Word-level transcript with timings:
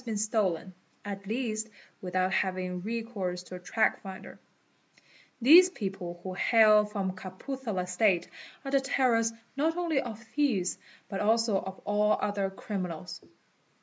been 0.03 0.17
stolen, 0.17 0.73
at 1.05 1.27
least 1.27 1.69
without 2.01 2.33
having 2.33 2.81
recourse 2.81 3.43
to 3.43 3.53
a" 3.53 3.59
track 3.69 4.01
finder''. 4.01 4.39
These 5.39 5.69
people 5.69 6.19
who 6.23 6.33
hail 6.33 6.85
from 6.85 7.11
Kapurthala 7.15 7.87
State 7.87 8.27
are 8.65 8.71
the 8.71 8.81
terrors 8.81 9.31
not 9.55 9.77
only 9.77 10.01
of— 10.01 10.19
thieves 10.35 10.79
but 11.07 11.19
also 11.19 11.59
of 11.59 11.77
all 11.85 12.17
other 12.19 12.49
criminals. 12.49 13.21